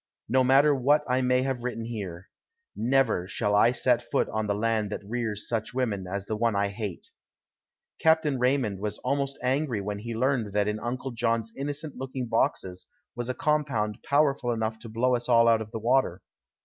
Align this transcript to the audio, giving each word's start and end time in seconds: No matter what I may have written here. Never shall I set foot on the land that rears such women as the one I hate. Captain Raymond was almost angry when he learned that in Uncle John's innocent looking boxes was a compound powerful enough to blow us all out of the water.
No 0.27 0.43
matter 0.43 0.73
what 0.73 1.03
I 1.07 1.21
may 1.21 1.43
have 1.43 1.61
written 1.63 1.85
here. 1.85 2.27
Never 2.75 3.27
shall 3.27 3.53
I 3.53 3.71
set 3.71 4.01
foot 4.01 4.27
on 4.29 4.47
the 4.47 4.55
land 4.55 4.89
that 4.91 5.05
rears 5.05 5.47
such 5.47 5.75
women 5.75 6.07
as 6.07 6.25
the 6.25 6.35
one 6.35 6.55
I 6.55 6.69
hate. 6.69 7.11
Captain 7.99 8.39
Raymond 8.39 8.79
was 8.79 8.97
almost 9.03 9.37
angry 9.43 9.79
when 9.79 9.99
he 9.99 10.15
learned 10.15 10.53
that 10.53 10.67
in 10.67 10.79
Uncle 10.79 11.11
John's 11.11 11.53
innocent 11.55 11.97
looking 11.97 12.25
boxes 12.25 12.87
was 13.15 13.29
a 13.29 13.35
compound 13.35 13.99
powerful 14.03 14.51
enough 14.51 14.79
to 14.79 14.89
blow 14.89 15.13
us 15.15 15.29
all 15.29 15.47
out 15.47 15.61
of 15.61 15.69
the 15.69 15.77
water. 15.77 16.23